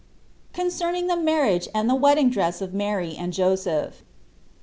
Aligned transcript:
7 0.55 0.63
CONCERNING 0.63 1.05
THE 1.05 1.15
MARRIAGE 1.15 1.67
AND 1.75 1.87
THE 1.87 1.93
WEDDING 1.93 2.31
DRESS 2.31 2.59
OF 2.59 2.73
MARY 2.73 3.15
AND 3.15 3.33
JOSEPH. 3.33 4.01